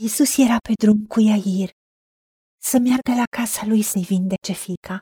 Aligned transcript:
Isus 0.00 0.36
era 0.36 0.58
pe 0.58 0.72
drum 0.82 1.06
cu 1.06 1.20
Iair 1.20 1.70
să 2.60 2.78
meargă 2.78 3.14
la 3.14 3.24
casa 3.30 3.66
lui 3.66 3.82
să-i 3.82 4.02
vindece 4.02 4.52
fica 4.52 5.00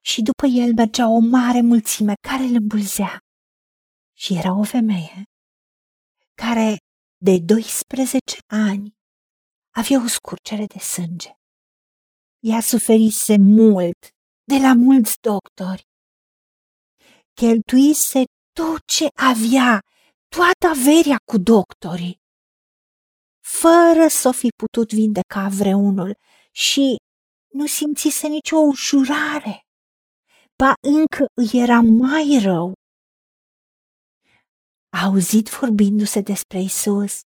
și 0.00 0.22
după 0.22 0.46
el 0.46 0.74
mergea 0.74 1.08
o 1.08 1.18
mare 1.18 1.60
mulțime 1.60 2.14
care 2.28 2.42
îl 2.42 2.54
îmbulzea. 2.54 3.18
Și 4.16 4.34
era 4.34 4.58
o 4.58 4.62
femeie 4.62 5.22
care 6.42 6.76
de 7.16 7.38
12 7.38 8.18
ani 8.46 8.94
avea 9.74 10.02
o 10.04 10.06
scurgere 10.06 10.66
de 10.66 10.78
sânge. 10.78 11.32
Ea 12.38 12.60
suferise 12.60 13.36
mult 13.38 13.98
de 14.44 14.56
la 14.56 14.72
mulți 14.74 15.16
doctori. 15.20 15.82
Cheltuise 17.40 18.22
tot 18.52 18.80
ce 18.86 19.06
avea, 19.14 19.80
toată 20.28 20.66
averia 20.78 21.18
cu 21.30 21.38
doctorii, 21.38 22.24
fără 23.46 24.08
să 24.08 24.28
o 24.28 24.32
fi 24.32 24.48
putut 24.62 24.92
vindeca 24.92 25.48
vreunul 25.48 26.18
și 26.52 26.96
nu 27.52 27.66
simțise 27.66 28.26
nicio 28.26 28.56
ușurare, 28.56 29.60
ba 30.56 30.72
încă 30.98 31.24
îi 31.40 31.60
era 31.60 31.80
mai 31.80 32.38
rău. 32.42 32.72
A 34.96 35.04
auzit 35.04 35.48
vorbindu-se 35.48 36.20
despre 36.20 36.60
Isus. 36.60 37.20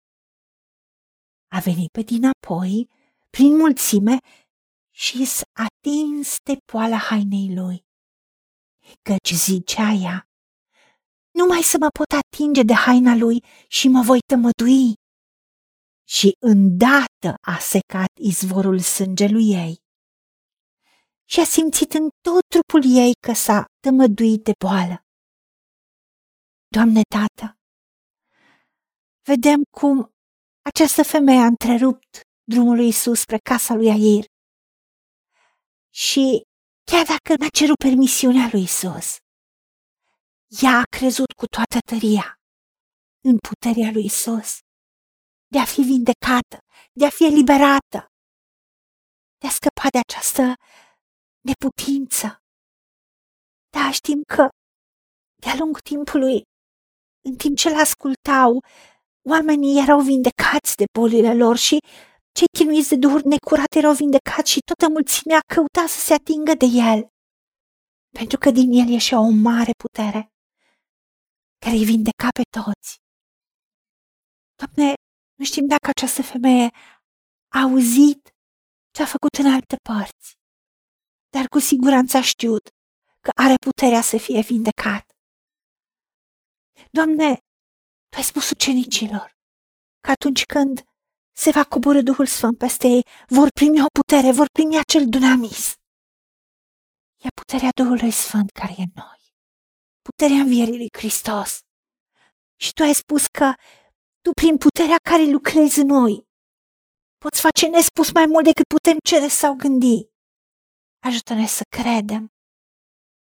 A 1.56 1.58
venit 1.60 1.90
pe 1.90 2.02
dinapoi, 2.02 2.88
prin 3.30 3.56
mulțime, 3.56 4.18
și 4.94 5.24
s-a 5.24 5.50
atins 5.66 6.36
de 6.42 6.56
poala 6.72 6.96
hainei 6.96 7.54
lui. 7.54 7.84
Căci 9.02 9.32
zicea 9.32 9.90
ea, 9.92 10.28
numai 11.30 11.62
să 11.62 11.76
mă 11.80 11.88
pot 11.98 12.10
atinge 12.22 12.62
de 12.62 12.74
haina 12.74 13.14
lui 13.14 13.44
și 13.68 13.88
mă 13.88 14.02
voi 14.02 14.18
tămădui. 14.26 14.94
Și 16.08 16.36
îndată 16.38 17.34
a 17.40 17.58
secat 17.58 18.12
izvorul 18.20 18.78
sângelui 18.78 19.48
ei 19.52 19.76
și 21.30 21.40
a 21.40 21.44
simțit 21.44 21.92
în 21.92 22.08
tot 22.20 22.44
trupul 22.52 22.82
ei 23.02 23.12
că 23.26 23.32
s-a 23.32 23.64
tămăduit 23.80 24.42
de 24.44 24.52
boală. 24.64 24.96
Doamne 26.74 27.02
Tată, 27.14 27.46
vedem 29.30 29.62
cum 29.78 30.10
această 30.70 31.02
femeie 31.02 31.40
a 31.40 31.46
întrerupt 31.46 32.20
drumul 32.52 32.76
lui 32.76 32.88
Isus 32.88 33.20
spre 33.20 33.38
casa 33.38 33.74
lui 33.74 33.90
Air. 33.90 34.24
Și 35.94 36.42
chiar 36.90 37.04
dacă 37.06 37.30
n-a 37.38 37.48
cerut 37.48 37.76
permisiunea 37.76 38.48
lui 38.52 38.62
Isus, 38.62 39.16
ea 40.62 40.78
a 40.78 40.82
crezut 40.96 41.32
cu 41.32 41.46
toată 41.46 41.78
tăria 41.90 42.26
în 43.28 43.36
puterea 43.48 43.90
lui 43.92 44.04
Isus 44.04 44.58
de 45.52 45.58
a 45.58 45.64
fi 45.64 45.80
vindecată, 45.80 46.58
de 46.92 47.04
a 47.06 47.10
fi 47.10 47.24
eliberată, 47.24 47.98
de 49.40 49.46
a 49.46 49.50
scăpa 49.50 49.88
de 49.94 49.98
această 50.06 50.42
neputință. 51.48 52.26
Dar 53.76 53.92
știm 53.92 54.20
că 54.34 54.48
de-a 55.42 55.54
lungul 55.58 55.80
timpului, 55.80 56.42
în 57.28 57.36
timp 57.36 57.56
ce 57.56 57.70
l-ascultau, 57.70 58.64
oamenii 59.28 59.82
erau 59.82 60.00
vindecați 60.00 60.76
de 60.76 60.84
bolile 60.98 61.34
lor 61.34 61.56
și 61.56 61.76
cei 62.36 62.50
chinuiți 62.58 62.88
de 62.88 62.96
duhuri 62.96 63.26
necurate 63.26 63.78
erau 63.78 63.94
vindecați 63.94 64.50
și 64.50 64.60
toată 64.68 64.92
mulțimea 64.92 65.40
căuta 65.54 65.86
să 65.86 66.00
se 66.06 66.12
atingă 66.14 66.54
de 66.62 66.66
el, 66.90 67.00
pentru 68.18 68.38
că 68.38 68.50
din 68.50 68.68
el 68.80 68.88
ieșea 68.88 69.18
o 69.28 69.30
mare 69.48 69.72
putere 69.84 70.22
care 71.64 71.76
îi 71.76 71.84
vindeca 71.84 72.28
pe 72.38 72.44
toți. 72.56 72.90
Doamne, 74.60 74.94
nu 75.38 75.44
știm 75.44 75.66
dacă 75.66 75.88
această 75.88 76.22
femeie 76.22 76.70
a 77.48 77.60
auzit 77.60 78.34
ce 78.90 79.02
a 79.02 79.06
făcut 79.06 79.34
în 79.34 79.52
alte 79.52 79.76
părți, 79.76 80.36
dar 81.28 81.46
cu 81.48 81.58
siguranță 81.58 82.16
a 82.16 82.22
știut 82.22 82.68
că 83.20 83.30
are 83.34 83.54
puterea 83.54 84.00
să 84.00 84.16
fie 84.16 84.40
vindecat. 84.40 85.04
Doamne, 86.90 87.34
Tu 88.08 88.16
ai 88.16 88.22
spus 88.22 88.50
ucenicilor 88.50 89.36
că 90.00 90.10
atunci 90.10 90.44
când 90.44 90.82
se 91.32 91.50
va 91.50 91.64
coborâ 91.64 92.02
Duhul 92.02 92.26
Sfânt 92.26 92.58
peste 92.58 92.86
ei, 92.86 93.06
vor 93.26 93.48
primi 93.50 93.82
o 93.82 93.86
putere, 93.98 94.32
vor 94.32 94.46
primi 94.52 94.78
acel 94.78 95.08
dunamis. 95.08 95.74
E 97.16 97.28
puterea 97.28 97.70
Duhului 97.76 98.10
Sfânt 98.10 98.50
care 98.50 98.74
e 98.78 98.82
în 98.82 98.92
noi, 98.94 99.22
puterea 100.02 100.40
învierii 100.40 100.76
lui 100.76 100.88
Hristos. 100.92 101.58
Și 102.56 102.72
Tu 102.72 102.82
ai 102.82 102.94
spus 102.94 103.26
că 103.26 103.54
Tu, 104.28 104.34
prin 104.34 104.56
puterea 104.56 104.96
care 105.02 105.24
lucrezi 105.24 105.80
în 105.80 105.86
noi, 105.86 106.28
poți 107.18 107.40
face 107.40 107.66
nespus 107.66 108.12
mai 108.12 108.26
mult 108.26 108.44
decât 108.44 108.66
putem 108.66 108.96
cere 109.04 109.28
sau 109.28 109.54
gândi. 109.54 110.08
Ajută-ne 110.98 111.46
să 111.46 111.62
credem. 111.76 112.32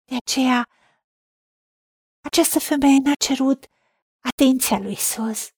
De 0.10 0.16
aceea, 0.16 0.68
această 2.24 2.60
femeie 2.60 3.00
n-a 3.04 3.14
cerut 3.14 3.66
atenția 4.30 4.80
lui 4.80 4.92
Isus. 4.92 5.50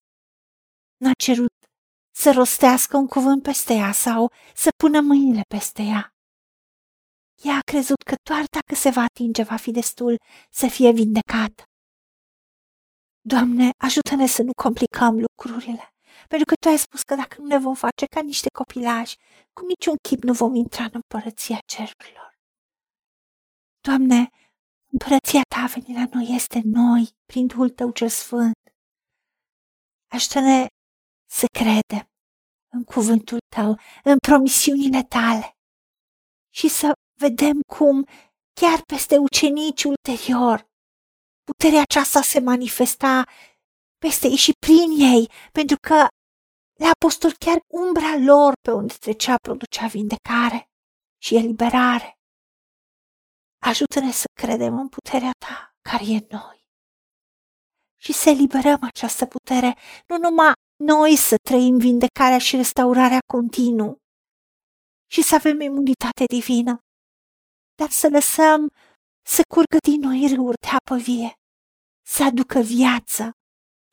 N-a 0.98 1.12
cerut 1.24 1.56
să 2.16 2.32
rostească 2.32 2.98
un 2.98 3.08
cuvânt 3.08 3.44
peste 3.44 3.74
ea 3.74 3.92
sau 3.92 4.32
să 4.56 4.70
pună 4.78 5.02
mâinile 5.02 5.42
peste 5.48 5.82
ea. 5.82 6.14
Ea 7.44 7.56
a 7.56 7.70
crezut 7.72 8.02
că 8.02 8.16
doar 8.30 8.44
dacă 8.50 8.76
se 8.76 8.90
va 8.90 9.02
atinge 9.02 9.44
va 9.44 9.56
fi 9.56 9.72
destul 9.72 10.22
să 10.50 10.68
fie 10.68 10.92
vindecată. 10.92 11.64
Doamne, 13.34 13.70
ajută-ne 13.78 14.28
să 14.28 14.42
nu 14.42 14.52
complicăm 14.64 15.14
lucrurile, 15.28 15.94
pentru 16.28 16.46
că 16.46 16.54
Tu 16.60 16.68
ai 16.70 16.78
spus 16.78 17.02
că 17.04 17.16
dacă 17.16 17.36
nu 17.42 17.48
ne 17.48 17.58
vom 17.58 17.76
face 17.76 18.06
ca 18.06 18.22
niște 18.22 18.50
copilași, 18.50 19.16
cu 19.54 19.66
niciun 19.66 19.96
chip 20.08 20.24
nu 20.24 20.34
vom 20.34 20.56
intra 20.56 20.84
în 20.84 20.92
împărăția 20.94 21.60
cerurilor. 21.66 22.38
Doamne, 23.88 24.30
împărăția 24.92 25.42
Ta 25.56 25.62
a 25.62 25.66
venit 25.66 25.96
la 25.96 26.06
noi, 26.14 26.36
este 26.36 26.62
noi, 26.64 27.10
prin 27.26 27.48
Duhul 27.48 27.70
Tău 27.70 27.92
cel 27.92 28.10
Sfânt. 28.10 28.60
Ajută-ne 30.12 30.66
să 31.30 31.46
credem 31.60 32.06
în 32.72 32.84
cuvântul 32.84 33.40
Tău, 33.56 33.80
în 34.04 34.18
promisiunile 34.28 35.04
Tale 35.04 35.58
și 36.54 36.68
să 36.68 36.92
vedem 37.20 37.60
cum, 37.76 38.06
chiar 38.54 38.82
peste 38.82 39.18
ucenici 39.18 39.84
ulterior, 39.84 40.69
puterea 41.50 41.82
aceasta 41.82 42.22
se 42.22 42.40
manifesta 42.40 43.24
peste 43.98 44.28
ei 44.28 44.36
și 44.36 44.52
prin 44.66 44.90
ei, 45.14 45.32
pentru 45.52 45.78
că 45.88 46.08
la 46.84 46.90
apostol 46.98 47.32
chiar 47.46 47.60
umbra 47.68 48.12
lor 48.18 48.54
pe 48.62 48.72
unde 48.72 48.94
trecea 49.00 49.36
producea 49.48 49.88
vindecare 49.88 50.70
și 51.22 51.36
eliberare. 51.36 52.10
Ajută-ne 53.66 54.12
să 54.12 54.26
credem 54.42 54.80
în 54.80 54.90
puterea 54.90 55.32
ta 55.46 55.76
care 55.90 56.04
e 56.04 56.16
în 56.16 56.28
noi 56.30 56.58
și 58.02 58.14
să 58.14 58.30
eliberăm 58.30 58.80
această 58.82 59.26
putere, 59.26 59.78
nu 60.08 60.18
numai 60.18 60.54
noi 60.84 61.16
să 61.16 61.36
trăim 61.50 61.78
vindecarea 61.78 62.38
și 62.38 62.56
restaurarea 62.56 63.20
continuu 63.34 63.98
și 65.12 65.22
să 65.22 65.36
avem 65.36 65.62
imunitate 65.62 66.24
divină, 66.26 66.80
dar 67.76 67.90
să 67.90 68.08
lăsăm 68.10 68.72
să 69.36 69.42
curgă 69.54 69.78
din 69.90 70.00
noi 70.00 70.34
râuri 70.34 70.62
de 70.66 70.68
apă 70.80 70.96
vie, 70.96 71.32
să 72.14 72.24
aducă 72.24 72.60
viață 72.60 73.32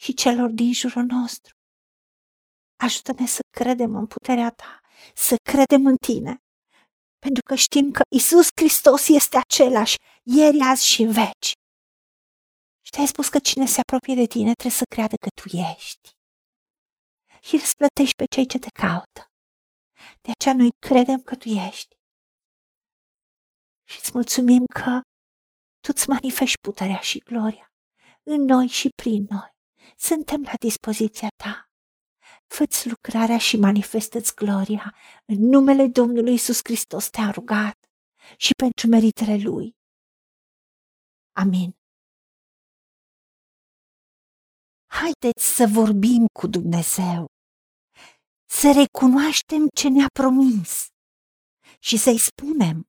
și 0.01 0.15
celor 0.15 0.51
din 0.51 0.73
jurul 0.73 1.05
nostru. 1.05 1.55
Ajută-ne 2.77 3.27
să 3.27 3.43
credem 3.59 3.95
în 3.95 4.07
puterea 4.07 4.51
ta, 4.51 4.81
să 5.15 5.35
credem 5.51 5.87
în 5.87 5.97
tine, 6.07 6.33
pentru 7.19 7.43
că 7.49 7.55
știm 7.55 7.91
că 7.91 8.03
Isus 8.17 8.47
Hristos 8.61 9.09
este 9.09 9.37
același 9.37 9.97
ieri, 10.23 10.61
azi 10.61 10.87
și 10.87 11.03
în 11.03 11.13
veci. 11.13 11.51
Și 12.85 12.91
te-ai 12.91 13.07
spus 13.07 13.29
că 13.29 13.39
cine 13.39 13.67
se 13.67 13.81
apropie 13.81 14.15
de 14.15 14.27
tine 14.27 14.53
trebuie 14.53 14.81
să 14.83 14.93
creadă 14.95 15.17
că 15.17 15.29
tu 15.41 15.57
ești. 15.57 16.09
Și 17.47 17.57
răsplătești 17.57 18.15
pe 18.15 18.25
cei 18.35 18.47
ce 18.47 18.59
te 18.59 18.71
caută. 18.83 19.23
De 20.21 20.31
aceea 20.31 20.55
noi 20.55 20.71
credem 20.79 21.21
că 21.21 21.35
tu 21.37 21.49
ești. 21.49 21.95
Și 23.91 23.99
îți 24.01 24.11
mulțumim 24.15 24.65
că 24.67 25.01
tu 25.87 25.93
îți 25.95 26.09
manifesti 26.09 26.59
puterea 26.61 27.01
și 27.01 27.19
gloria 27.19 27.73
în 28.23 28.45
noi 28.45 28.67
și 28.67 28.89
prin 29.03 29.27
noi. 29.31 29.51
Suntem 29.97 30.43
la 30.43 30.53
dispoziția 30.61 31.29
ta. 31.37 31.71
Fă-ți 32.47 32.89
lucrarea 32.89 33.39
și 33.39 33.57
manifestă-ți 33.57 34.35
gloria. 34.35 34.95
În 35.25 35.39
numele 35.39 35.87
Domnului 35.87 36.35
Isus 36.35 36.61
Hristos 36.63 37.09
te-am 37.11 37.31
rugat 37.31 37.79
și 38.37 38.53
pentru 38.63 38.87
meritele 38.89 39.37
Lui. 39.37 39.77
Amin. 41.33 41.77
Haideți 44.87 45.45
să 45.57 45.67
vorbim 45.73 46.27
cu 46.39 46.47
Dumnezeu, 46.47 47.27
să 48.49 48.73
recunoaștem 48.83 49.69
ce 49.75 49.89
ne-a 49.89 50.09
promis 50.13 50.87
și 51.79 51.97
să-i 51.97 52.19
spunem, 52.19 52.89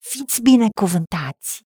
Fiți 0.00 0.42
binecuvântați! 0.42 1.67